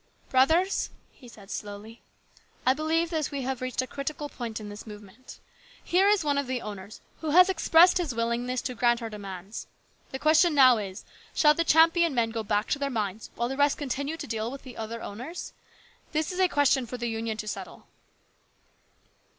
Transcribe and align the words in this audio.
"Brothers," 0.31 0.89
he 1.11 1.27
said 1.27 1.51
slowly," 1.51 2.01
I 2.65 2.73
believe 2.73 3.13
we 3.31 3.43
have 3.43 3.61
reached 3.61 3.83
a 3.83 3.85
critical 3.85 4.29
point 4.29 4.59
in 4.59 4.67
this 4.69 4.87
movement. 4.87 5.37
Here 5.83 6.09
is 6.09 6.23
one 6.23 6.39
of 6.39 6.47
the 6.47 6.59
owners 6.59 7.01
who 7.19 7.29
has 7.37 7.49
expressed 7.49 7.99
his 7.99 8.11
willingness 8.15 8.67
LARGE 8.67 8.81
RESPONSIBILITIES. 8.81 8.97
57 8.97 9.07
to 9.11 9.13
grant 9.13 9.33
our 9.35 9.37
demands. 9.37 9.67
The 10.11 10.17
question 10.17 10.55
now 10.55 10.77
is, 10.79 11.05
shall 11.35 11.53
the 11.53 11.63
Champion 11.63 12.15
men 12.15 12.31
go 12.31 12.41
back 12.41 12.67
to 12.69 12.79
their 12.79 12.89
mines 12.89 13.29
while 13.35 13.47
the 13.47 13.55
rest 13.57 13.77
continue 13.77 14.17
to 14.17 14.25
deal 14.25 14.49
with 14.49 14.63
the 14.63 14.75
other 14.75 15.03
owners? 15.03 15.53
This 16.13 16.31
is 16.31 16.39
a 16.39 16.47
question 16.47 16.87
for 16.87 16.97
the 16.97 17.05
Union 17.07 17.37
to 17.37 17.47
settle." 17.47 17.85